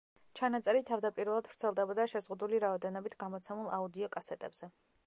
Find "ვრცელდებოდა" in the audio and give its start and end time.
1.51-2.09